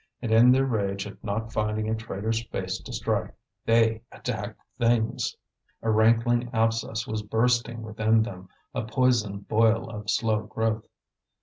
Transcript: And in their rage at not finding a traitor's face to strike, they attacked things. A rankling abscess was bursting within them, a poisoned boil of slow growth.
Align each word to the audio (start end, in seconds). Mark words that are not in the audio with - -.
And 0.19 0.31
in 0.31 0.51
their 0.51 0.65
rage 0.65 1.05
at 1.05 1.23
not 1.23 1.53
finding 1.53 1.87
a 1.87 1.93
traitor's 1.93 2.41
face 2.47 2.79
to 2.79 2.91
strike, 2.91 3.35
they 3.67 4.01
attacked 4.11 4.59
things. 4.79 5.37
A 5.83 5.91
rankling 5.91 6.49
abscess 6.53 7.05
was 7.05 7.21
bursting 7.21 7.83
within 7.83 8.23
them, 8.23 8.49
a 8.73 8.81
poisoned 8.83 9.47
boil 9.47 9.91
of 9.91 10.09
slow 10.09 10.41
growth. 10.47 10.87